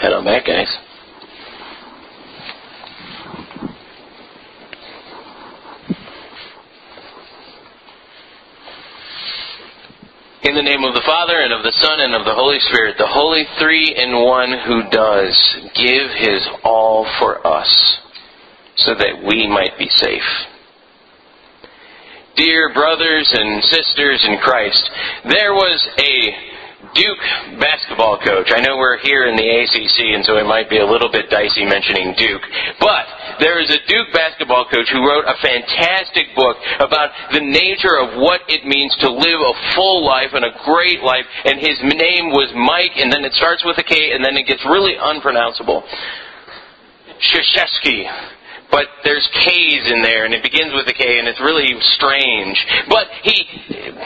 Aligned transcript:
head 0.00 0.14
on 0.14 0.24
back, 0.24 0.46
guys. 0.46 0.66
In 10.42 10.54
the 10.54 10.62
name 10.62 10.84
of 10.84 10.94
the 10.94 11.02
Father, 11.04 11.42
and 11.42 11.52
of 11.52 11.62
the 11.62 11.72
Son, 11.72 12.00
and 12.00 12.14
of 12.14 12.24
the 12.24 12.34
Holy 12.34 12.58
Spirit, 12.60 12.96
the 12.96 13.06
Holy 13.06 13.44
Three 13.60 13.94
in 13.94 14.24
One 14.24 14.50
who 14.66 14.88
does 14.90 15.36
give 15.74 16.10
His 16.16 16.48
all 16.64 17.04
for 17.18 17.46
us, 17.46 17.98
so 18.76 18.94
that 18.94 19.22
we 19.22 19.46
might 19.46 19.76
be 19.78 19.88
safe. 19.90 20.24
Dear 22.36 22.72
brothers 22.72 23.30
and 23.34 23.62
sisters 23.64 24.24
in 24.26 24.38
Christ, 24.38 24.90
there 25.28 25.52
was 25.52 25.86
a 25.98 26.49
Duke 26.94 27.22
basketball 27.60 28.18
coach. 28.18 28.50
I 28.50 28.60
know 28.60 28.76
we're 28.76 28.98
here 28.98 29.28
in 29.28 29.36
the 29.36 29.44
ACC, 29.44 30.16
and 30.16 30.24
so 30.24 30.40
it 30.40 30.48
might 30.48 30.68
be 30.68 30.78
a 30.80 30.86
little 30.86 31.12
bit 31.12 31.30
dicey 31.30 31.64
mentioning 31.64 32.14
Duke. 32.16 32.42
But 32.80 33.04
there 33.38 33.60
is 33.60 33.68
a 33.70 33.78
Duke 33.86 34.10
basketball 34.12 34.66
coach 34.66 34.88
who 34.90 35.04
wrote 35.04 35.28
a 35.28 35.36
fantastic 35.44 36.34
book 36.34 36.56
about 36.80 37.10
the 37.32 37.44
nature 37.44 38.00
of 38.00 38.16
what 38.16 38.40
it 38.48 38.64
means 38.64 38.96
to 39.00 39.08
live 39.12 39.40
a 39.40 39.54
full 39.76 40.04
life 40.04 40.32
and 40.32 40.44
a 40.44 40.56
great 40.64 41.04
life. 41.04 41.28
And 41.44 41.60
his 41.60 41.78
name 41.84 42.32
was 42.32 42.50
Mike, 42.56 42.96
and 42.96 43.12
then 43.12 43.24
it 43.24 43.32
starts 43.34 43.62
with 43.64 43.78
a 43.78 43.84
K, 43.84 44.12
and 44.12 44.24
then 44.24 44.36
it 44.36 44.48
gets 44.48 44.64
really 44.64 44.96
unpronounceable. 44.98 45.84
Krzyzewski 47.20 48.08
but 48.70 48.86
there's 49.02 49.28
K's 49.42 49.90
in 49.90 50.00
there, 50.00 50.24
and 50.24 50.32
it 50.32 50.44
begins 50.44 50.72
with 50.72 50.86
a 50.86 50.94
K, 50.94 51.18
and 51.18 51.26
it's 51.26 51.40
really 51.40 51.74
strange. 51.98 52.54
But 52.88 53.08
he, 53.22 53.42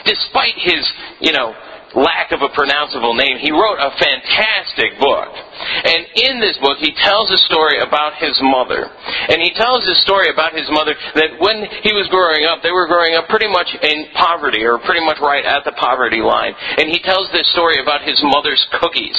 despite 0.05 0.57
his, 0.57 0.81
you 1.21 1.31
know, 1.31 1.53
lack 1.95 2.31
of 2.35 2.43
a 2.43 2.51
pronounceable 2.51 3.15
name, 3.15 3.39
he 3.39 3.51
wrote 3.51 3.79
a 3.79 3.95
fantastic 3.95 4.99
book. 4.99 5.31
And 5.31 6.05
in 6.15 6.43
this 6.43 6.59
book, 6.59 6.77
he 6.83 6.91
tells 6.91 7.31
a 7.31 7.39
story 7.47 7.79
about 7.79 8.19
his 8.19 8.35
mother. 8.43 8.91
And 9.31 9.41
he 9.41 9.55
tells 9.55 9.87
a 9.87 9.95
story 10.03 10.29
about 10.29 10.53
his 10.53 10.67
mother 10.69 10.93
that 11.15 11.39
when 11.39 11.63
he 11.83 11.95
was 11.95 12.07
growing 12.11 12.43
up, 12.43 12.61
they 12.61 12.75
were 12.75 12.87
growing 12.87 13.15
up 13.15 13.31
pretty 13.31 13.47
much 13.47 13.71
in 13.81 14.11
poverty, 14.13 14.63
or 14.63 14.77
pretty 14.83 15.03
much 15.03 15.17
right 15.23 15.45
at 15.45 15.63
the 15.63 15.71
poverty 15.79 16.19
line. 16.21 16.53
And 16.77 16.91
he 16.91 16.99
tells 16.99 17.31
this 17.31 17.47
story 17.55 17.79
about 17.81 18.03
his 18.03 18.19
mother's 18.23 18.61
cookies. 18.79 19.17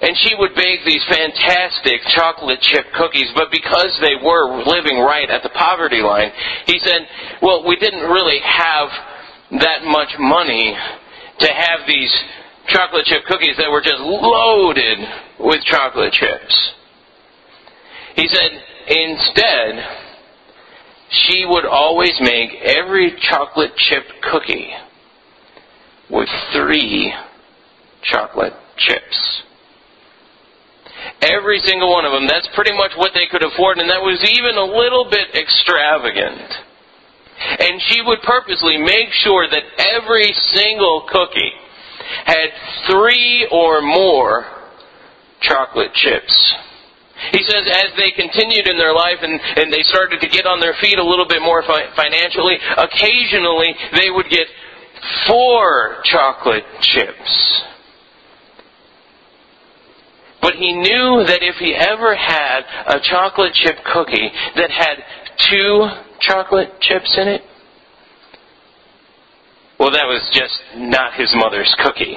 And 0.00 0.16
she 0.18 0.34
would 0.38 0.54
bake 0.54 0.86
these 0.86 1.02
fantastic 1.10 2.02
chocolate 2.14 2.60
chip 2.60 2.86
cookies, 2.94 3.30
but 3.34 3.50
because 3.50 3.98
they 4.00 4.14
were 4.14 4.62
living 4.62 4.98
right 4.98 5.28
at 5.28 5.42
the 5.42 5.50
poverty 5.50 6.02
line, 6.02 6.30
he 6.66 6.78
said, 6.78 7.02
well, 7.42 7.66
we 7.66 7.74
didn't 7.76 8.06
really 8.06 8.38
have 8.42 8.88
that 9.58 9.82
much 9.82 10.14
money 10.18 10.76
to 11.40 11.46
have 11.46 11.80
these 11.86 12.12
chocolate 12.68 13.04
chip 13.06 13.24
cookies 13.26 13.56
that 13.56 13.70
were 13.70 13.80
just 13.80 14.00
loaded 14.00 14.98
with 15.40 15.62
chocolate 15.64 16.12
chips. 16.12 16.72
He 18.16 18.28
said, 18.28 18.50
instead, 18.88 19.84
she 21.10 21.44
would 21.46 21.64
always 21.64 22.12
make 22.20 22.50
every 22.62 23.16
chocolate 23.30 23.74
chip 23.76 24.04
cookie 24.30 24.70
with 26.10 26.28
three 26.52 27.14
chocolate 28.02 28.54
chips. 28.76 29.42
Every 31.22 31.60
single 31.64 31.90
one 31.90 32.04
of 32.04 32.12
them. 32.12 32.26
That's 32.26 32.48
pretty 32.54 32.72
much 32.76 32.92
what 32.96 33.12
they 33.14 33.26
could 33.30 33.44
afford, 33.44 33.78
and 33.78 33.88
that 33.88 34.02
was 34.02 34.18
even 34.36 34.56
a 34.56 34.64
little 34.64 35.08
bit 35.10 35.34
extravagant. 35.34 36.67
And 37.58 37.80
she 37.88 38.00
would 38.02 38.22
purposely 38.22 38.78
make 38.78 39.12
sure 39.24 39.48
that 39.48 39.62
every 39.78 40.32
single 40.54 41.06
cookie 41.10 41.52
had 42.24 42.48
three 42.86 43.48
or 43.50 43.82
more 43.82 44.46
chocolate 45.40 45.92
chips. 45.94 46.54
He 47.32 47.42
says 47.42 47.66
as 47.66 47.90
they 47.96 48.12
continued 48.12 48.68
in 48.68 48.78
their 48.78 48.94
life 48.94 49.18
and, 49.22 49.40
and 49.56 49.72
they 49.72 49.82
started 49.82 50.20
to 50.20 50.28
get 50.28 50.46
on 50.46 50.60
their 50.60 50.74
feet 50.80 50.98
a 50.98 51.04
little 51.04 51.26
bit 51.26 51.42
more 51.42 51.62
fi- 51.62 51.90
financially, 51.96 52.56
occasionally 52.76 53.74
they 53.92 54.10
would 54.10 54.30
get 54.30 54.46
four 55.26 55.98
chocolate 56.04 56.64
chips. 56.80 57.62
But 60.40 60.54
he 60.54 60.72
knew 60.72 61.24
that 61.26 61.42
if 61.42 61.56
he 61.56 61.74
ever 61.74 62.14
had 62.14 62.60
a 62.86 63.00
chocolate 63.00 63.52
chip 63.54 63.76
cookie 63.92 64.30
that 64.54 64.70
had 64.70 65.02
two 65.50 65.88
chocolate 66.20 66.80
chips 66.80 67.16
in 67.20 67.28
it? 67.28 67.42
Well, 69.78 69.90
that 69.90 70.06
was 70.06 70.28
just 70.32 70.60
not 70.76 71.14
his 71.14 71.30
mother's 71.34 71.72
cookie. 71.78 72.16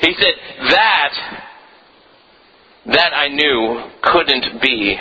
He 0.00 0.14
said, 0.18 0.34
that, 0.70 1.12
that 2.86 3.12
I 3.14 3.28
knew 3.28 3.90
couldn't 4.02 4.60
be 4.62 4.96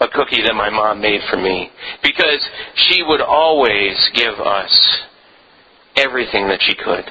a 0.00 0.08
cookie 0.08 0.42
that 0.42 0.54
my 0.54 0.70
mom 0.70 1.00
made 1.00 1.20
for 1.30 1.36
me. 1.36 1.70
Because 2.02 2.44
she 2.74 3.02
would 3.02 3.20
always 3.20 3.96
give 4.14 4.34
us 4.34 5.02
everything 5.96 6.48
that 6.48 6.60
she 6.60 6.74
could. 6.74 7.04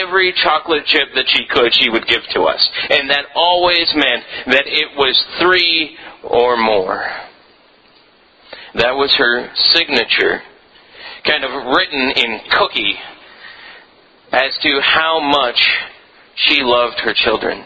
Every 0.00 0.34
chocolate 0.42 0.84
chip 0.86 1.08
that 1.14 1.26
she 1.28 1.46
could, 1.48 1.72
she 1.72 1.88
would 1.88 2.06
give 2.08 2.22
to 2.34 2.42
us. 2.42 2.68
And 2.90 3.08
that 3.10 3.26
always 3.36 3.92
meant 3.94 4.24
that 4.46 4.66
it 4.66 4.88
was 4.96 5.24
three 5.40 5.96
or 6.24 6.56
more. 6.56 7.06
That 8.76 8.92
was 8.92 9.14
her 9.16 9.48
signature, 9.72 10.42
kind 11.24 11.44
of 11.44 11.50
written 11.74 12.10
in 12.10 12.40
cookie, 12.50 12.94
as 14.32 14.52
to 14.62 14.80
how 14.82 15.18
much 15.18 15.58
she 16.34 16.60
loved 16.62 17.00
her 17.00 17.14
children. 17.14 17.64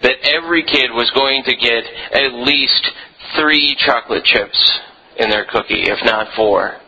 That 0.00 0.16
every 0.22 0.62
kid 0.64 0.90
was 0.90 1.10
going 1.14 1.42
to 1.44 1.54
get 1.54 1.84
at 2.14 2.32
least 2.46 2.90
three 3.36 3.76
chocolate 3.84 4.24
chips 4.24 4.78
in 5.18 5.28
their 5.28 5.44
cookie, 5.44 5.82
if 5.82 5.98
not 6.02 6.28
four, 6.34 6.78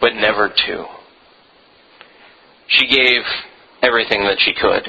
but 0.00 0.14
never 0.14 0.48
two. 0.48 0.86
She 2.66 2.88
gave 2.88 3.22
everything 3.80 4.24
that 4.24 4.38
she 4.40 4.54
could. 4.54 4.88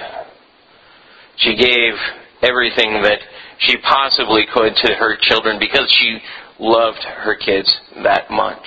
She 1.38 1.56
gave 1.56 1.94
everything 2.42 3.04
that 3.04 3.20
she 3.60 3.78
possibly 3.78 4.46
could 4.52 4.76
to 4.76 4.96
her 4.96 5.16
children 5.22 5.60
because 5.60 5.92
she 5.92 6.20
loved 6.62 7.04
her 7.04 7.36
kids 7.36 7.74
that 8.04 8.30
much. 8.30 8.66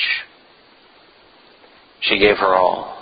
She 2.00 2.18
gave 2.18 2.36
her 2.36 2.54
all. 2.54 2.94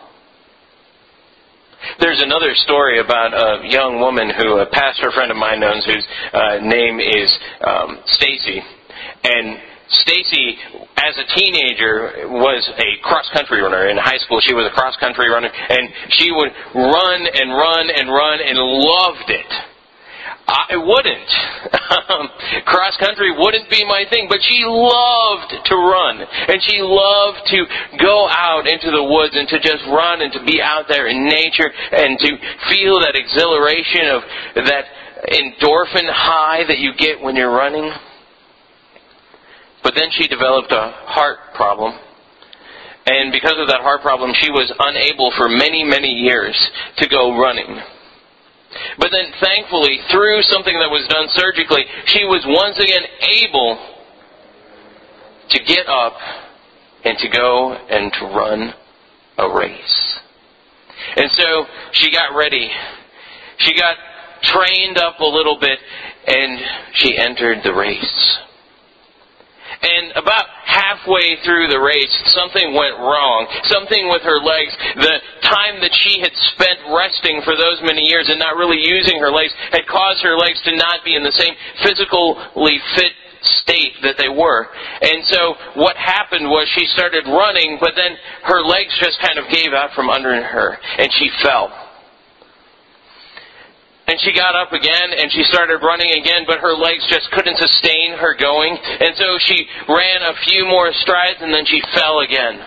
There's 1.98 2.22
another 2.22 2.54
story 2.54 3.00
about 3.00 3.34
a 3.34 3.66
young 3.69 3.98
woman 3.98 4.30
who 4.30 4.58
a 4.58 4.66
pastor 4.66 5.10
friend 5.10 5.32
of 5.32 5.36
mine 5.36 5.58
knows 5.58 5.84
whose 5.84 6.06
uh, 6.32 6.58
name 6.62 7.00
is 7.00 7.28
um, 7.66 7.98
Stacy, 8.06 8.62
and 9.25 9.58
Stacy, 9.88 10.56
as 10.97 11.19
a 11.19 11.26
teenager, 11.34 12.28
was 12.28 12.70
a 12.78 13.03
cross 13.03 13.28
country 13.34 13.60
runner. 13.60 13.88
In 13.88 13.97
high 13.98 14.19
school, 14.19 14.41
she 14.41 14.54
was 14.54 14.70
a 14.70 14.74
cross 14.74 14.97
country 14.97 15.28
runner, 15.28 15.50
and 15.50 15.88
she 16.10 16.30
would 16.30 16.53
run 16.74 17.26
and 17.26 17.50
run 17.50 17.91
and 17.91 18.09
run 18.09 18.38
and 18.41 18.59
loved 18.59 19.28
it 19.28 19.72
I 20.47 20.76
wouldn't. 20.76 21.30
Um, 21.92 22.28
cross 22.64 22.97
country 22.97 23.32
wouldn't 23.36 23.69
be 23.69 23.84
my 23.84 24.04
thing, 24.08 24.26
but 24.28 24.41
she 24.42 24.64
loved 24.64 25.53
to 25.64 25.76
run. 25.76 26.20
And 26.20 26.58
she 26.64 26.80
loved 26.80 27.44
to 27.53 27.66
go 28.00 28.28
out 28.28 28.66
into 28.66 28.91
the 28.91 29.04
woods 29.04 29.36
and 29.36 29.48
to 29.48 29.60
just 29.60 29.84
run 29.86 30.22
and 30.22 30.32
to 30.32 30.44
be 30.44 30.60
out 30.60 30.86
there 30.88 31.06
in 31.08 31.25
nature 31.25 31.69
and 31.69 32.19
to 32.19 32.30
feel 32.69 33.00
that 33.00 33.12
exhilaration 33.14 34.08
of 34.08 34.22
that 34.66 34.84
endorphin 35.28 36.08
high 36.10 36.64
that 36.66 36.78
you 36.78 36.92
get 36.97 37.20
when 37.20 37.36
you're 37.36 37.53
running. 37.53 37.92
But 39.82 39.94
then 39.94 40.09
she 40.12 40.28
developed 40.28 40.72
a 40.72 40.92
heart 41.06 41.38
problem. 41.54 41.92
And 43.06 43.32
because 43.32 43.59
of 43.59 43.69
that 43.69 43.80
heart 43.80 44.00
problem, 44.03 44.32
she 44.41 44.50
was 44.50 44.72
unable 44.78 45.32
for 45.36 45.48
many, 45.48 45.82
many 45.84 46.09
years 46.09 46.56
to 46.98 47.09
go 47.09 47.36
running. 47.38 47.80
But 48.99 49.10
then, 49.10 49.33
thankfully, 49.41 50.01
through 50.10 50.42
something 50.42 50.78
that 50.78 50.91
was 50.91 51.07
done 51.09 51.28
surgically, 51.34 51.84
she 52.07 52.24
was 52.24 52.42
once 52.47 52.78
again 52.78 53.03
able 53.21 53.78
to 55.51 55.59
get 55.65 55.86
up 55.89 56.15
and 57.04 57.19
to 57.19 57.28
go 57.28 57.72
and 57.72 58.13
to 58.13 58.24
run 58.27 58.74
a 59.39 59.48
race. 59.54 60.19
And 61.16 61.30
so 61.33 61.66
she 61.92 62.10
got 62.10 62.34
ready. 62.36 62.71
She 63.59 63.74
got 63.77 63.97
trained 64.42 64.98
up 64.98 65.21
a 65.21 65.25
little 65.25 65.59
bit 65.59 65.78
and 66.27 66.60
she 66.95 67.16
entered 67.16 67.59
the 67.65 67.75
race. 67.75 68.39
And 69.83 70.13
about 70.13 70.47
halfway 70.65 71.36
through 71.45 71.66
the 71.68 71.80
race, 71.80 72.16
something 72.27 72.72
went 72.75 72.98
wrong. 72.98 73.48
Something 73.65 74.09
with 74.09 74.22
her 74.22 74.39
legs. 74.39 74.72
The 74.95 75.18
time 75.53 75.84
that 75.84 75.93
she 75.93 76.25
had 76.25 76.33
spent 76.57 76.81
resting 76.89 77.45
for 77.45 77.53
those 77.53 77.77
many 77.84 78.09
years 78.09 78.33
and 78.33 78.41
not 78.41 78.57
really 78.57 78.81
using 78.81 79.21
her 79.21 79.31
legs 79.31 79.53
had 79.71 79.84
caused 79.84 80.25
her 80.25 80.37
legs 80.41 80.57
to 80.65 80.72
not 80.75 81.04
be 81.04 81.15
in 81.15 81.22
the 81.22 81.37
same 81.37 81.53
physically 81.84 82.81
fit 82.97 83.13
state 83.60 83.95
that 84.03 84.16
they 84.19 84.28
were. 84.28 84.71
And 85.03 85.21
so 85.27 85.54
what 85.75 85.97
happened 85.97 86.49
was 86.49 86.71
she 86.75 86.87
started 86.95 87.27
running, 87.27 87.78
but 87.81 87.93
then 87.97 88.16
her 88.45 88.63
legs 88.63 88.95
just 89.01 89.21
kind 89.21 89.39
of 89.39 89.51
gave 89.51 89.72
out 89.75 89.91
from 89.95 90.09
under 90.09 90.31
her, 90.31 90.78
and 90.99 91.10
she 91.19 91.28
fell. 91.43 91.71
And 94.07 94.19
she 94.21 94.34
got 94.34 94.59
up 94.59 94.72
again 94.72 95.15
and 95.15 95.31
she 95.31 95.45
started 95.45 95.78
running 95.78 96.10
again, 96.10 96.43
but 96.45 96.59
her 96.59 96.75
legs 96.75 97.07
just 97.09 97.31
couldn't 97.31 97.57
sustain 97.57 98.19
her 98.19 98.34
going. 98.34 98.77
And 98.77 99.15
so 99.15 99.39
she 99.47 99.65
ran 99.89 100.22
a 100.27 100.34
few 100.43 100.66
more 100.66 100.93
strides 101.01 101.39
and 101.41 101.54
then 101.54 101.65
she 101.65 101.81
fell 101.95 102.19
again. 102.19 102.60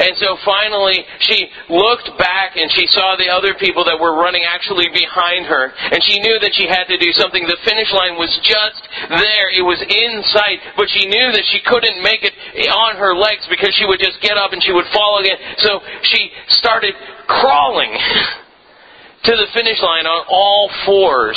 And 0.00 0.16
so 0.16 0.40
finally, 0.48 1.04
she 1.20 1.44
looked 1.68 2.08
back 2.16 2.56
and 2.56 2.72
she 2.72 2.88
saw 2.88 3.20
the 3.20 3.28
other 3.28 3.52
people 3.60 3.84
that 3.84 4.00
were 4.00 4.16
running 4.16 4.48
actually 4.48 4.88
behind 4.88 5.44
her. 5.44 5.76
And 5.92 6.00
she 6.00 6.18
knew 6.24 6.40
that 6.40 6.56
she 6.56 6.64
had 6.64 6.88
to 6.88 6.96
do 6.96 7.12
something. 7.12 7.44
The 7.44 7.60
finish 7.68 7.92
line 7.92 8.16
was 8.16 8.32
just 8.40 8.80
there. 9.12 9.52
It 9.52 9.60
was 9.60 9.76
in 9.84 10.24
sight. 10.32 10.64
But 10.76 10.88
she 10.88 11.04
knew 11.04 11.28
that 11.36 11.44
she 11.52 11.60
couldn't 11.60 12.00
make 12.00 12.24
it 12.24 12.32
on 12.72 12.96
her 12.96 13.12
legs 13.12 13.44
because 13.52 13.76
she 13.76 13.84
would 13.84 14.00
just 14.00 14.24
get 14.24 14.40
up 14.40 14.56
and 14.56 14.64
she 14.64 14.72
would 14.72 14.88
fall 14.88 15.20
again. 15.20 15.36
So 15.60 15.84
she 16.02 16.32
started 16.48 16.96
crawling. 17.28 17.92
to 19.22 19.36
the 19.36 19.46
finish 19.52 19.76
line 19.82 20.06
on 20.06 20.24
all 20.30 20.70
fours 20.86 21.36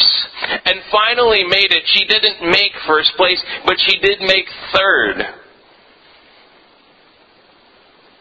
and 0.63 0.79
finally 0.89 1.43
made 1.43 1.73
it. 1.73 1.83
She 1.85 2.05
didn't 2.05 2.39
make 2.49 2.71
first 2.87 3.11
place, 3.17 3.43
but 3.65 3.75
she 3.77 3.99
did 3.99 4.21
make 4.21 4.47
third. 4.71 5.42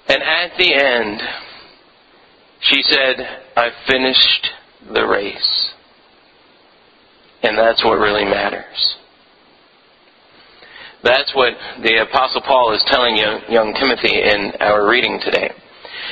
And 0.08 0.22
at 0.22 0.56
the 0.58 0.74
end, 0.74 1.20
she 2.60 2.82
said, 2.82 3.16
I've 3.56 3.72
finished 3.86 4.46
the 4.94 5.06
race. 5.06 5.70
And 7.42 7.58
that's 7.58 7.84
what 7.84 7.98
really 7.98 8.24
matters. 8.24 8.96
That's 11.02 11.32
what 11.34 11.54
the 11.82 12.06
Apostle 12.08 12.42
Paul 12.42 12.74
is 12.74 12.84
telling 12.86 13.16
young, 13.16 13.40
young 13.48 13.74
Timothy 13.74 14.22
in 14.22 14.52
our 14.60 14.88
reading 14.88 15.18
today. 15.24 15.50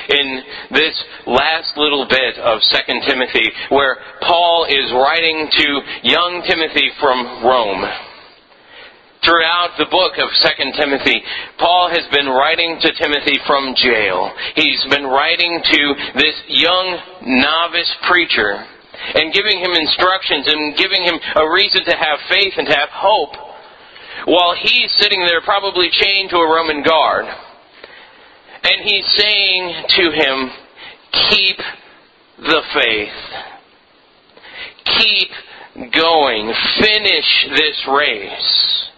In 0.08 0.42
this 0.72 1.04
last 1.26 1.76
little 1.76 2.06
bit 2.08 2.38
of 2.38 2.58
2 2.60 3.00
Timothy, 3.06 3.52
where 3.68 3.98
Paul 4.22 4.66
is 4.68 4.90
writing 4.92 5.48
to 5.50 5.80
young 6.02 6.42
Timothy 6.48 6.90
from 6.98 7.44
Rome 7.44 7.84
Throughout 9.24 9.76
the 9.76 9.90
book 9.90 10.16
of 10.16 10.32
2 10.32 10.72
Timothy, 10.80 11.22
Paul 11.58 11.90
has 11.92 12.08
been 12.08 12.26
writing 12.26 12.78
to 12.80 12.92
Timothy 12.96 13.36
from 13.46 13.74
jail. 13.76 14.32
He's 14.56 14.82
been 14.88 15.04
writing 15.04 15.60
to 15.60 15.94
this 16.16 16.36
young 16.48 16.98
novice 17.20 17.92
preacher 18.08 18.64
and 19.14 19.32
giving 19.32 19.60
him 19.60 19.72
instructions 19.72 20.48
and 20.48 20.76
giving 20.76 21.02
him 21.04 21.20
a 21.36 21.50
reason 21.52 21.84
to 21.84 21.96
have 21.96 22.18
faith 22.30 22.54
and 22.56 22.66
to 22.68 22.74
have 22.74 22.88
hope 22.88 23.36
while 24.24 24.54
he's 24.56 24.90
sitting 24.98 25.24
there 25.26 25.40
probably 25.42 25.88
chained 25.90 26.30
to 26.30 26.36
a 26.36 26.48
Roman 26.48 26.82
guard. 26.82 27.26
And 28.62 28.82
he's 28.84 29.06
saying 29.16 29.84
to 29.88 30.10
him, 30.12 30.50
keep 31.28 31.56
the 32.38 32.62
faith. 32.74 33.08
Keep 34.98 35.92
going. 35.92 36.52
Finish 36.80 37.48
this 37.56 37.86
race. 37.88 38.89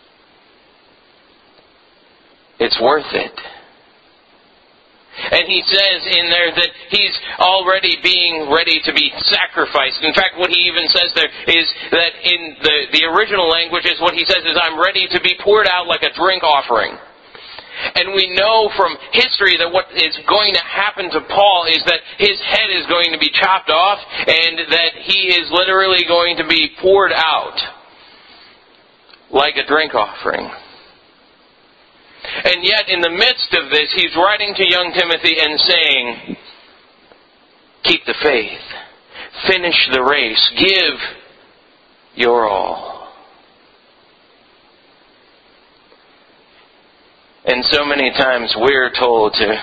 It's 2.63 2.79
worth 2.81 3.11
it. 3.11 3.35
And 5.13 5.45
he 5.45 5.61
says 5.67 5.99
in 6.09 6.31
there 6.31 6.51
that 6.57 6.71
he's 6.89 7.15
already 7.39 7.99
being 8.03 8.49
ready 8.49 8.81
to 8.87 8.93
be 8.95 9.13
sacrificed. 9.29 10.01
In 10.01 10.15
fact, 10.15 10.39
what 10.39 10.49
he 10.49 10.71
even 10.71 10.89
says 10.89 11.13
there 11.15 11.29
is 11.53 11.67
that 11.91 12.13
in 12.23 12.57
the, 12.63 12.77
the 12.97 13.05
original 13.13 13.51
language 13.51 13.85
is 13.85 14.01
what 14.01 14.15
he 14.15 14.25
says 14.25 14.41
is, 14.47 14.57
I'm 14.57 14.81
ready 14.81 15.07
to 15.11 15.21
be 15.21 15.37
poured 15.45 15.67
out 15.67 15.87
like 15.87 16.03
a 16.03 16.15
drink 16.15 16.43
offering. 16.43 16.97
And 17.95 18.15
we 18.15 18.31
know 18.33 18.71
from 18.77 18.97
history 19.13 19.59
that 19.59 19.69
what 19.69 19.91
is 19.93 20.17
going 20.29 20.55
to 20.55 20.63
happen 20.63 21.11
to 21.11 21.21
Paul 21.29 21.67
is 21.69 21.83
that 21.85 22.01
his 22.17 22.41
head 22.41 22.71
is 22.71 22.87
going 22.87 23.13
to 23.13 23.19
be 23.19 23.31
chopped 23.43 23.71
off 23.71 23.99
and 23.99 24.71
that 24.71 24.93
he 25.03 25.35
is 25.35 25.51
literally 25.51 26.05
going 26.07 26.37
to 26.39 26.47
be 26.47 26.71
poured 26.81 27.13
out 27.13 27.59
like 29.31 29.57
a 29.57 29.67
drink 29.67 29.95
offering. 29.95 30.49
And 32.45 32.65
yet, 32.65 32.89
in 32.89 33.01
the 33.01 33.11
midst 33.11 33.55
of 33.55 33.71
this, 33.71 33.93
he's 33.95 34.17
writing 34.17 34.53
to 34.57 34.69
young 34.69 34.93
Timothy 34.93 35.37
and 35.39 35.61
saying, 35.61 36.37
Keep 37.85 38.05
the 38.07 38.15
faith. 38.23 38.61
Finish 39.49 39.89
the 39.93 40.03
race. 40.03 40.53
Give 40.59 40.99
your 42.15 42.49
all. 42.49 43.13
And 47.45 47.65
so 47.71 47.85
many 47.85 48.11
times 48.11 48.55
we're 48.57 48.93
told 49.01 49.35
to 49.35 49.63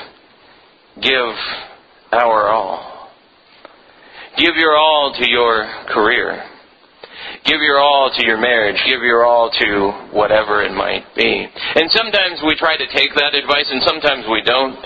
give 1.02 1.36
our 2.12 2.48
all. 2.50 3.10
Give 4.38 4.56
your 4.56 4.78
all 4.78 5.16
to 5.18 5.30
your 5.30 5.70
career. 5.94 6.44
Give 7.46 7.62
your 7.62 7.80
all 7.80 8.12
to 8.12 8.26
your 8.26 8.40
marriage. 8.40 8.76
Give 8.86 9.02
your 9.02 9.26
all 9.26 9.50
to 9.50 10.12
whatever 10.12 10.62
it 10.64 10.74
might 10.74 11.06
be. 11.16 11.48
And 11.76 11.90
sometimes 11.92 12.44
we 12.46 12.56
try 12.56 12.76
to 12.76 12.88
take 12.92 13.16
that 13.16 13.34
advice 13.34 13.68
and 13.70 13.82
sometimes 13.84 14.26
we 14.30 14.44
don't. 14.44 14.80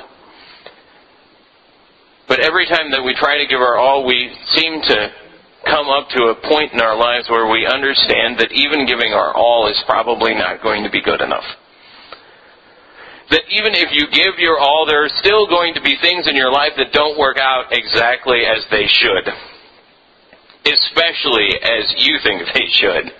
But 2.27 2.39
every 2.39 2.65
time 2.67 2.91
that 2.91 3.03
we 3.03 3.15
try 3.15 3.37
to 3.37 3.47
give 3.47 3.59
our 3.59 3.77
all, 3.77 4.05
we 4.05 4.31
seem 4.53 4.81
to 4.81 5.11
come 5.65 5.87
up 5.89 6.09
to 6.09 6.29
a 6.29 6.35
point 6.47 6.73
in 6.73 6.79
our 6.79 6.95
lives 6.95 7.27
where 7.29 7.49
we 7.49 7.65
understand 7.65 8.37
that 8.39 8.51
even 8.51 8.85
giving 8.85 9.13
our 9.13 9.33
all 9.33 9.67
is 9.67 9.81
probably 9.87 10.33
not 10.35 10.61
going 10.61 10.83
to 10.83 10.91
be 10.91 11.01
good 11.01 11.21
enough. 11.21 11.45
That 13.31 13.43
even 13.49 13.73
if 13.73 13.89
you 13.91 14.07
give 14.11 14.37
your 14.37 14.59
all, 14.59 14.85
there 14.85 15.03
are 15.03 15.13
still 15.23 15.47
going 15.47 15.73
to 15.73 15.81
be 15.81 15.95
things 16.01 16.27
in 16.27 16.35
your 16.35 16.51
life 16.51 16.73
that 16.77 16.93
don't 16.93 17.17
work 17.17 17.37
out 17.39 17.71
exactly 17.71 18.43
as 18.45 18.63
they 18.69 18.85
should 18.87 19.33
especially 20.65 21.49
as 21.61 21.93
you 21.97 22.17
think 22.23 22.43
they 22.53 22.67
should. 22.71 23.11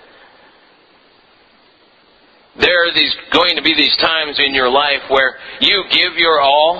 There 2.60 2.88
are 2.88 2.94
these 2.94 3.14
going 3.32 3.56
to 3.56 3.62
be 3.62 3.74
these 3.74 3.96
times 3.96 4.38
in 4.38 4.54
your 4.54 4.70
life 4.70 5.02
where 5.08 5.36
you 5.60 5.84
give 5.90 6.16
your 6.16 6.40
all 6.40 6.78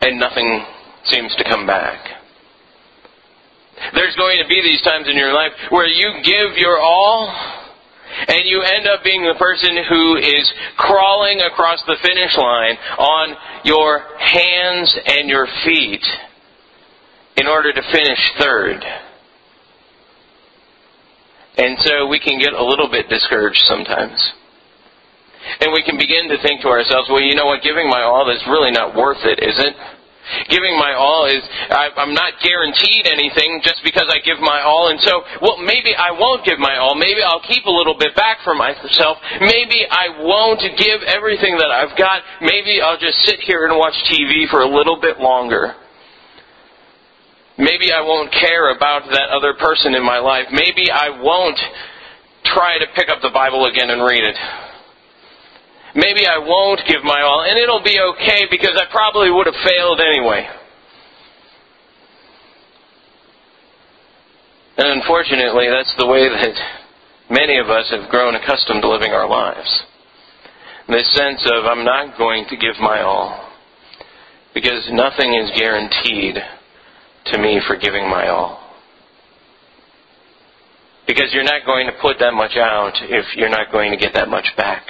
and 0.00 0.18
nothing 0.18 0.64
seems 1.04 1.34
to 1.36 1.44
come 1.44 1.66
back. 1.66 1.98
There's 3.94 4.16
going 4.16 4.38
to 4.42 4.48
be 4.48 4.62
these 4.62 4.82
times 4.82 5.06
in 5.08 5.16
your 5.16 5.32
life 5.32 5.52
where 5.70 5.86
you 5.86 6.22
give 6.24 6.56
your 6.56 6.80
all 6.80 7.28
and 8.26 8.40
you 8.44 8.62
end 8.62 8.86
up 8.88 9.04
being 9.04 9.22
the 9.22 9.36
person 9.38 9.76
who 9.88 10.16
is 10.16 10.52
crawling 10.76 11.40
across 11.40 11.78
the 11.86 11.96
finish 12.02 12.36
line 12.36 12.76
on 12.98 13.36
your 13.64 14.00
hands 14.18 14.98
and 15.06 15.28
your 15.28 15.46
feet 15.64 16.04
in 17.38 17.46
order 17.46 17.72
to 17.72 17.82
finish 17.92 18.18
third. 18.38 18.82
And 21.56 21.78
so 21.80 22.06
we 22.06 22.18
can 22.18 22.38
get 22.38 22.52
a 22.52 22.64
little 22.64 22.90
bit 22.90 23.08
discouraged 23.08 23.62
sometimes. 23.66 24.18
And 25.60 25.72
we 25.72 25.82
can 25.82 25.96
begin 25.96 26.28
to 26.28 26.38
think 26.42 26.62
to 26.62 26.68
ourselves, 26.68 27.08
well, 27.08 27.22
you 27.22 27.34
know 27.34 27.46
what, 27.46 27.62
giving 27.62 27.88
my 27.88 28.02
all 28.02 28.28
is 28.30 28.42
really 28.50 28.70
not 28.70 28.94
worth 28.94 29.22
it, 29.22 29.38
is 29.38 29.58
it? 29.58 29.74
Giving 30.50 30.76
my 30.76 30.92
all 30.92 31.24
is, 31.24 31.40
I'm 31.70 32.12
not 32.12 32.34
guaranteed 32.44 33.08
anything 33.08 33.62
just 33.64 33.80
because 33.82 34.12
I 34.12 34.20
give 34.20 34.38
my 34.40 34.60
all. 34.60 34.90
And 34.90 35.00
so, 35.00 35.22
well, 35.40 35.56
maybe 35.56 35.96
I 35.96 36.12
won't 36.12 36.44
give 36.44 36.58
my 36.58 36.76
all. 36.76 36.94
Maybe 36.94 37.22
I'll 37.24 37.42
keep 37.48 37.64
a 37.64 37.70
little 37.70 37.96
bit 37.96 38.14
back 38.14 38.38
for 38.44 38.54
myself. 38.54 39.16
Maybe 39.40 39.86
I 39.88 40.20
won't 40.20 40.60
give 40.60 41.00
everything 41.06 41.56
that 41.56 41.70
I've 41.70 41.96
got. 41.96 42.20
Maybe 42.42 42.82
I'll 42.82 43.00
just 43.00 43.24
sit 43.24 43.40
here 43.40 43.66
and 43.66 43.78
watch 43.78 43.96
TV 44.12 44.46
for 44.50 44.60
a 44.60 44.68
little 44.68 45.00
bit 45.00 45.18
longer. 45.18 45.74
Maybe 47.58 47.90
I 47.90 48.00
won't 48.00 48.30
care 48.30 48.70
about 48.70 49.10
that 49.10 49.34
other 49.34 49.52
person 49.58 49.94
in 49.94 50.04
my 50.04 50.18
life. 50.18 50.46
Maybe 50.52 50.90
I 50.90 51.10
won't 51.10 51.58
try 52.44 52.78
to 52.78 52.86
pick 52.94 53.10
up 53.10 53.18
the 53.20 53.34
Bible 53.34 53.66
again 53.66 53.90
and 53.90 54.00
read 54.00 54.22
it. 54.22 54.36
Maybe 55.96 56.26
I 56.26 56.38
won't 56.38 56.80
give 56.86 57.02
my 57.02 57.20
all, 57.22 57.42
and 57.42 57.58
it'll 57.58 57.82
be 57.82 57.98
okay 58.14 58.46
because 58.48 58.78
I 58.78 58.86
probably 58.92 59.30
would 59.32 59.46
have 59.46 59.58
failed 59.66 60.00
anyway. 60.00 60.46
And 64.76 65.02
unfortunately, 65.02 65.66
that's 65.68 65.92
the 65.98 66.06
way 66.06 66.28
that 66.28 66.54
many 67.28 67.58
of 67.58 67.66
us 67.66 67.90
have 67.90 68.08
grown 68.08 68.36
accustomed 68.36 68.82
to 68.82 68.88
living 68.88 69.10
our 69.10 69.28
lives. 69.28 69.82
This 70.88 71.12
sense 71.16 71.42
of, 71.52 71.64
I'm 71.64 71.84
not 71.84 72.16
going 72.16 72.46
to 72.48 72.56
give 72.56 72.78
my 72.80 73.02
all. 73.02 73.50
Because 74.54 74.88
nothing 74.92 75.34
is 75.34 75.50
guaranteed 75.58 76.38
to 77.32 77.38
me 77.38 77.60
for 77.66 77.76
giving 77.76 78.08
my 78.08 78.28
all. 78.28 78.64
Because 81.06 81.30
you're 81.32 81.44
not 81.44 81.64
going 81.64 81.86
to 81.86 81.92
put 82.02 82.18
that 82.20 82.34
much 82.34 82.56
out 82.56 82.92
if 83.00 83.24
you're 83.36 83.48
not 83.48 83.72
going 83.72 83.90
to 83.90 83.96
get 83.96 84.12
that 84.14 84.28
much 84.28 84.46
back. 84.56 84.84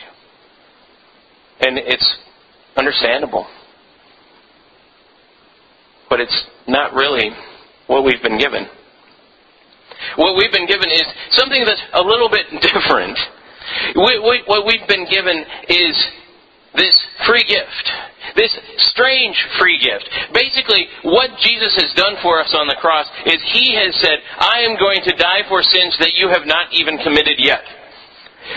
And 1.61 1.79
it's 1.79 2.17
understandable. 2.77 3.47
But 6.11 6.21
it's 6.21 6.45
not 6.67 6.93
really 6.95 7.31
what 7.87 8.05
we've 8.05 8.23
been 8.23 8.39
given. 8.39 8.67
What 10.17 10.37
we've 10.37 10.53
been 10.53 10.67
given 10.67 10.91
is 10.91 11.05
something 11.33 11.65
that's 11.65 11.83
a 11.95 12.03
little 12.03 12.31
bit 12.31 12.47
different. 12.63 13.19
What 13.95 14.67
we've 14.67 14.89
been 14.89 15.07
given 15.11 15.45
is 15.69 15.95
this 16.75 16.97
free 17.27 17.45
gift, 17.45 17.91
this 18.39 18.55
strange 18.95 19.35
free 19.59 19.83
gift. 19.83 20.07
Basically, 20.31 20.87
what 21.03 21.35
Jesus 21.43 21.75
has 21.75 21.91
done 21.99 22.15
for 22.23 22.39
us 22.39 22.55
on 22.55 22.71
the 22.71 22.79
cross 22.79 23.11
is 23.27 23.43
He 23.51 23.75
has 23.75 23.99
said, 23.99 24.23
I 24.39 24.63
am 24.63 24.79
going 24.79 25.03
to 25.03 25.19
die 25.19 25.43
for 25.51 25.63
sins 25.67 25.99
that 25.99 26.15
you 26.15 26.31
have 26.31 26.47
not 26.47 26.71
even 26.73 27.03
committed 27.03 27.43
yet. 27.43 27.67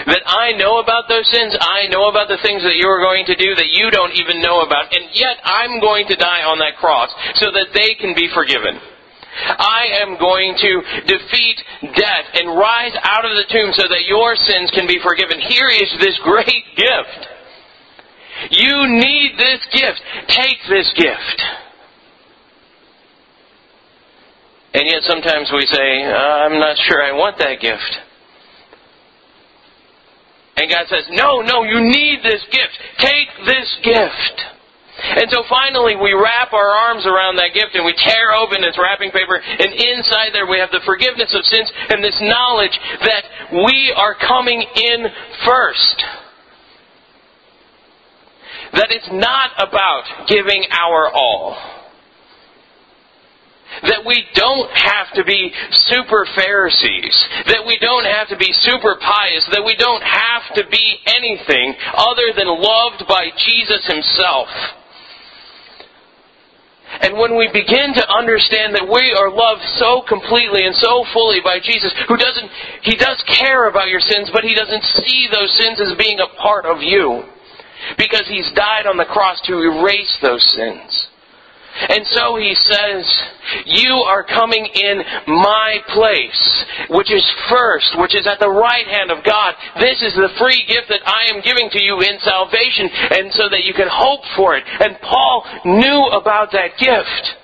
That 0.05 0.23
I 0.23 0.53
know 0.55 0.79
about 0.79 1.09
those 1.09 1.27
sins, 1.33 1.57
I 1.59 1.89
know 1.89 2.07
about 2.07 2.29
the 2.29 2.39
things 2.45 2.63
that 2.63 2.79
you 2.79 2.88
are 2.88 3.03
going 3.03 3.25
to 3.25 3.35
do 3.35 3.55
that 3.57 3.73
you 3.73 3.91
don't 3.91 4.15
even 4.15 4.39
know 4.39 4.61
about, 4.61 4.93
and 4.93 5.09
yet 5.11 5.35
I'm 5.43 5.81
going 5.81 6.07
to 6.07 6.15
die 6.15 6.47
on 6.47 6.61
that 6.63 6.79
cross 6.79 7.11
so 7.43 7.51
that 7.51 7.75
they 7.75 7.97
can 8.00 8.15
be 8.15 8.29
forgiven. 8.31 8.79
I 9.31 10.03
am 10.03 10.19
going 10.19 10.55
to 10.59 10.71
defeat 11.07 11.57
death 11.95 12.25
and 12.35 12.55
rise 12.55 12.95
out 13.03 13.25
of 13.25 13.31
the 13.31 13.47
tomb 13.51 13.71
so 13.73 13.88
that 13.88 14.07
your 14.07 14.35
sins 14.35 14.71
can 14.71 14.88
be 14.88 15.00
forgiven. 15.03 15.39
Here 15.39 15.67
is 15.67 15.91
this 16.00 16.19
great 16.23 16.63
gift. 16.75 17.40
You 18.50 18.88
need 18.88 19.38
this 19.38 19.62
gift. 19.71 20.01
Take 20.27 20.57
this 20.69 20.91
gift. 20.95 21.41
And 24.74 24.83
yet 24.89 25.03
sometimes 25.03 25.51
we 25.53 25.65
say, 25.67 26.03
uh, 26.03 26.48
I'm 26.48 26.60
not 26.60 26.77
sure 26.88 27.03
I 27.03 27.12
want 27.12 27.38
that 27.39 27.60
gift. 27.60 27.98
And 30.57 30.69
God 30.69 30.86
says, 30.88 31.05
No, 31.12 31.41
no, 31.41 31.63
you 31.63 31.81
need 31.81 32.24
this 32.24 32.43
gift. 32.51 32.75
Take 33.00 33.27
this 33.45 33.67
gift. 33.83 34.38
And 35.01 35.25
so 35.31 35.43
finally 35.50 35.95
we 35.95 36.13
wrap 36.13 36.53
our 36.53 36.71
arms 36.71 37.05
around 37.07 37.36
that 37.38 37.53
gift 37.53 37.74
and 37.74 37.83
we 37.83 37.95
tear 37.98 38.33
open 38.36 38.63
its 38.63 38.77
wrapping 38.77 39.10
paper 39.10 39.41
and 39.41 39.74
inside 39.74 40.29
there 40.31 40.45
we 40.45 40.60
have 40.60 40.69
the 40.69 40.83
forgiveness 40.86 41.33
of 41.33 41.43
sins 41.45 41.71
and 41.89 42.03
this 42.03 42.17
knowledge 42.21 42.77
that 43.01 43.24
we 43.65 43.93
are 43.98 44.13
coming 44.13 44.62
in 44.62 45.07
first. 45.43 46.05
That 48.73 48.87
it's 48.89 49.09
not 49.11 49.51
about 49.57 50.27
giving 50.27 50.65
our 50.71 51.11
all. 51.11 51.57
That 53.83 54.03
we 54.05 54.25
don't 54.35 54.69
have 54.71 55.15
to 55.15 55.23
be 55.23 55.51
super 55.71 56.27
Pharisees. 56.35 57.15
That 57.47 57.63
we 57.65 57.79
don't 57.79 58.05
have 58.05 58.27
to 58.29 58.37
be 58.37 58.51
super 58.51 58.95
pious. 58.99 59.47
That 59.51 59.63
we 59.63 59.75
don't 59.75 60.03
have 60.03 60.55
to 60.55 60.67
be 60.69 60.99
anything 61.07 61.75
other 61.95 62.35
than 62.35 62.47
loved 62.47 63.07
by 63.07 63.31
Jesus 63.35 63.87
Himself. 63.87 64.47
And 66.99 67.15
when 67.17 67.37
we 67.39 67.47
begin 67.47 67.95
to 67.95 68.05
understand 68.11 68.75
that 68.75 68.83
we 68.83 69.15
are 69.15 69.31
loved 69.31 69.63
so 69.79 70.03
completely 70.03 70.67
and 70.67 70.75
so 70.75 71.05
fully 71.13 71.39
by 71.39 71.63
Jesus, 71.63 71.95
who 72.07 72.17
doesn't, 72.17 72.51
He 72.83 72.99
does 72.99 73.23
care 73.39 73.71
about 73.71 73.87
your 73.87 74.03
sins, 74.03 74.29
but 74.33 74.43
He 74.43 74.53
doesn't 74.53 74.83
see 74.99 75.31
those 75.31 75.55
sins 75.55 75.79
as 75.79 75.95
being 75.95 76.19
a 76.19 76.27
part 76.35 76.65
of 76.65 76.83
you. 76.83 77.23
Because 77.97 78.27
He's 78.27 78.51
died 78.51 78.85
on 78.85 78.97
the 78.97 79.05
cross 79.05 79.41
to 79.47 79.59
erase 79.59 80.17
those 80.21 80.43
sins. 80.53 81.07
And 81.89 82.05
so 82.07 82.35
he 82.35 82.53
says, 82.53 83.07
You 83.65 84.03
are 84.05 84.23
coming 84.23 84.65
in 84.65 85.01
my 85.27 85.79
place, 85.88 86.65
which 86.89 87.11
is 87.11 87.25
first, 87.50 87.97
which 87.97 88.13
is 88.13 88.27
at 88.27 88.39
the 88.39 88.50
right 88.50 88.85
hand 88.88 89.09
of 89.09 89.23
God. 89.23 89.55
This 89.79 90.01
is 90.01 90.13
the 90.13 90.29
free 90.38 90.65
gift 90.67 90.89
that 90.89 91.01
I 91.05 91.33
am 91.33 91.41
giving 91.41 91.69
to 91.71 91.81
you 91.81 92.01
in 92.01 92.19
salvation, 92.19 92.89
and 92.91 93.31
so 93.33 93.50
that 93.50 93.63
you 93.63 93.73
can 93.73 93.88
hope 93.89 94.21
for 94.35 94.55
it. 94.57 94.63
And 94.67 95.00
Paul 95.01 95.45
knew 95.65 96.07
about 96.11 96.51
that 96.51 96.77
gift. 96.77 97.38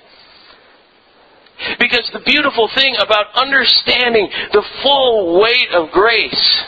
Because 1.80 2.08
the 2.14 2.20
beautiful 2.20 2.70
thing 2.76 2.96
about 3.00 3.34
understanding 3.34 4.30
the 4.52 4.64
full 4.84 5.42
weight 5.42 5.72
of 5.74 5.90
grace 5.90 6.64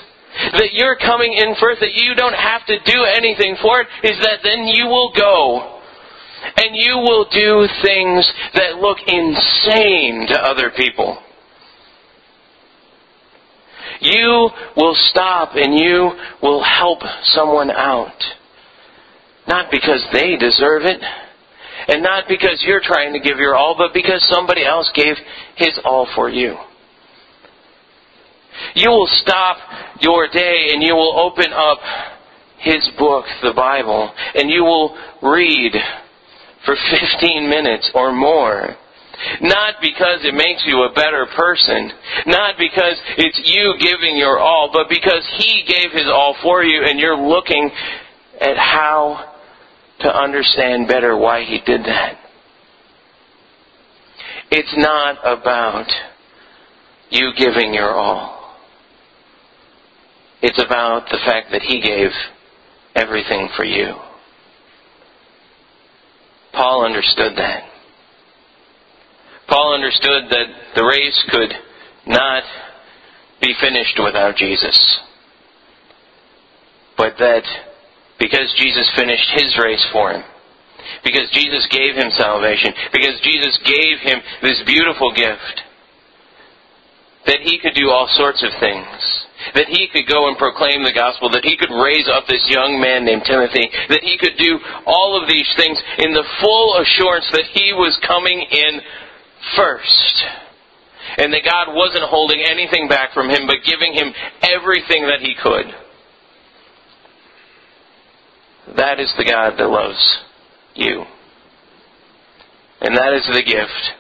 that 0.54 0.74
you're 0.74 0.98
coming 0.98 1.34
in 1.34 1.56
first, 1.60 1.80
that 1.82 1.94
you 1.94 2.16
don't 2.16 2.36
have 2.36 2.66
to 2.68 2.80
do 2.80 3.04
anything 3.04 3.56
for 3.62 3.82
it, 3.82 3.88
is 4.04 4.18
that 4.24 4.40
then 4.44 4.68
you 4.68 4.86
will 4.86 5.12
go 5.14 5.80
and 6.58 6.76
you 6.76 6.98
will 6.98 7.28
do 7.30 7.68
things 7.84 8.32
that 8.54 8.78
look 8.78 8.98
insane 9.08 10.28
to 10.28 10.40
other 10.40 10.72
people. 10.76 11.18
You 14.02 14.50
will 14.78 14.96
stop 14.96 15.56
and 15.56 15.78
you 15.78 16.12
will 16.42 16.64
help 16.64 17.00
someone 17.24 17.72
out. 17.72 18.24
Not 19.48 19.72
because 19.72 20.06
they 20.14 20.38
deserve 20.38 20.84
it, 20.84 21.02
and 21.88 22.04
not 22.04 22.26
because 22.28 22.64
you're 22.66 22.82
trying 22.84 23.14
to 23.14 23.20
give 23.20 23.38
your 23.38 23.56
all, 23.56 23.76
but 23.78 23.94
because 23.94 24.24
somebody 24.30 24.64
else 24.64 24.90
gave 24.94 25.16
his 25.56 25.80
all 25.84 26.08
for 26.16 26.30
you. 26.30 26.56
You 28.76 28.90
will 28.90 29.10
stop 29.22 29.58
your 30.02 30.28
day 30.28 30.70
and 30.74 30.84
you 30.84 30.96
will 30.96 31.20
open 31.20 31.52
up 31.54 31.80
his 32.60 32.88
book, 32.98 33.26
the 33.42 33.54
Bible, 33.54 34.12
and 34.36 34.50
you 34.50 34.64
will 34.64 34.98
read 35.22 35.74
for 36.66 36.76
15 36.76 37.50
minutes 37.50 37.90
or 37.96 38.12
more. 38.12 38.76
Not 39.42 39.76
because 39.82 40.24
it 40.24 40.34
makes 40.34 40.64
you 40.66 40.84
a 40.84 40.94
better 40.94 41.26
person. 41.36 41.92
Not 42.26 42.56
because 42.58 42.96
it's 43.18 43.42
you 43.46 43.76
giving 43.80 44.18
your 44.18 44.40
all, 44.40 44.70
but 44.72 44.88
because 44.90 45.26
He 45.38 45.64
gave 45.68 45.92
His 45.92 46.08
all 46.08 46.36
for 46.42 46.64
you 46.64 46.84
and 46.84 47.00
you're 47.00 47.18
looking 47.18 47.70
at 48.40 48.58
how 48.58 49.36
to 50.02 50.08
understand 50.08 50.88
better 50.88 51.18
why 51.18 51.44
He 51.44 51.60
did 51.66 51.84
that. 51.84 52.18
It's 54.52 54.74
not 54.78 55.18
about 55.24 55.88
you 57.10 57.32
giving 57.38 57.74
your 57.74 57.94
all. 57.94 58.39
It's 60.42 60.62
about 60.62 61.10
the 61.10 61.20
fact 61.26 61.52
that 61.52 61.62
He 61.62 61.82
gave 61.82 62.12
everything 62.96 63.50
for 63.56 63.66
you. 63.66 63.96
Paul 66.54 66.86
understood 66.86 67.34
that. 67.38 67.64
Paul 69.48 69.74
understood 69.74 70.30
that 70.30 70.48
the 70.76 70.84
race 70.84 71.24
could 71.30 71.54
not 72.06 72.44
be 73.42 73.54
finished 73.60 74.00
without 74.04 74.36
Jesus. 74.36 75.00
But 76.98 77.14
that 77.20 77.44
because 78.20 78.54
Jesus 78.58 78.92
finished 78.96 79.30
his 79.32 79.58
race 79.58 79.86
for 79.92 80.12
him, 80.12 80.24
because 81.04 81.30
Jesus 81.32 81.66
gave 81.72 81.96
him 81.96 82.12
salvation, 82.12 82.74
because 82.92 83.20
Jesus 83.24 83.58
gave 83.66 84.00
him 84.00 84.20
this 84.42 84.62
beautiful 84.66 85.14
gift, 85.14 85.64
that 87.26 87.40
he 87.42 87.60
could 87.60 87.74
do 87.74 87.90
all 87.90 88.10
sorts 88.12 88.44
of 88.44 88.52
things 88.60 89.26
that 89.56 89.68
he 89.68 89.88
could 89.92 90.08
go 90.08 90.28
and 90.28 90.38
proclaim 90.38 90.84
the 90.84 90.94
gospel, 90.94 91.30
that 91.30 91.46
he 91.46 91.58
could 91.58 91.72
raise 91.72 92.08
up 92.08 92.28
this 92.28 92.44
young 92.48 92.80
man 92.80 93.06
named 93.06 93.24
Timothy, 93.26 93.70
that 93.90 94.04
he 94.04 94.18
could 94.18 94.38
do 94.38 94.60
all 94.86 95.20
of 95.20 95.28
these 95.28 95.48
things 95.58 95.78
in 96.00 96.14
the 96.14 96.26
full 96.42 96.82
assurance 96.82 97.28
that 97.32 97.46
he 97.54 97.74
was 97.74 97.98
coming 98.06 98.42
in 98.42 98.82
first. 99.56 100.24
And 101.18 101.34
that 101.34 101.44
God 101.44 101.74
wasn't 101.74 102.04
holding 102.04 102.44
anything 102.46 102.88
back 102.88 103.14
from 103.14 103.30
him, 103.30 103.48
but 103.48 103.66
giving 103.66 103.94
him 103.94 104.14
everything 104.44 105.08
that 105.08 105.22
he 105.22 105.36
could. 105.42 105.74
That 108.78 109.00
is 109.00 109.12
the 109.18 109.26
God 109.26 109.58
that 109.58 109.68
loves 109.68 110.20
you. 110.76 111.04
And 112.82 112.96
that 112.96 113.14
is 113.14 113.28
the 113.34 113.44
gift 113.44 113.94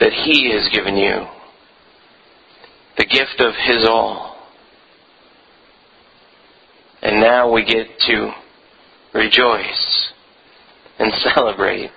that 0.00 0.12
he 0.12 0.50
has 0.52 0.68
given 0.72 0.96
you. 0.96 1.26
The 2.96 3.04
gift 3.04 3.40
of 3.40 3.54
his 3.54 3.86
all. 3.88 4.27
And 7.02 7.20
now 7.20 7.52
we 7.52 7.64
get 7.64 7.86
to 8.06 8.32
rejoice 9.14 10.12
and 10.98 11.12
celebrate 11.34 11.90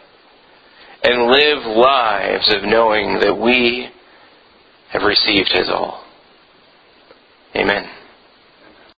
and 1.04 1.32
live 1.32 1.66
lives 1.66 2.54
of 2.54 2.64
knowing 2.64 3.20
that 3.20 3.36
we 3.36 3.90
have 4.90 5.04
received 5.04 5.52
His 5.52 5.70
all. 5.70 6.06
Amen. 7.56 8.01